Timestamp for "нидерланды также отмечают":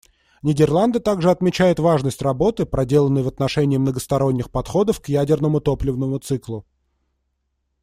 0.41-1.77